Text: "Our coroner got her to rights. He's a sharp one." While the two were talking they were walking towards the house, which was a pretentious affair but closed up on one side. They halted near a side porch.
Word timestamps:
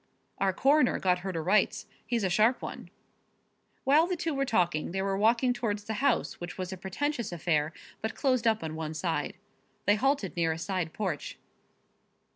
"Our 0.39 0.51
coroner 0.51 0.97
got 0.97 1.19
her 1.19 1.31
to 1.31 1.39
rights. 1.41 1.85
He's 2.07 2.23
a 2.23 2.29
sharp 2.31 2.63
one." 2.63 2.89
While 3.83 4.07
the 4.07 4.15
two 4.15 4.33
were 4.33 4.45
talking 4.47 4.93
they 4.93 5.01
were 5.03 5.15
walking 5.15 5.53
towards 5.53 5.83
the 5.83 5.93
house, 6.01 6.39
which 6.39 6.57
was 6.57 6.73
a 6.73 6.77
pretentious 6.77 7.31
affair 7.31 7.71
but 8.01 8.15
closed 8.15 8.47
up 8.47 8.63
on 8.63 8.73
one 8.73 8.95
side. 8.95 9.35
They 9.85 9.93
halted 9.97 10.35
near 10.35 10.53
a 10.53 10.57
side 10.57 10.91
porch. 10.91 11.37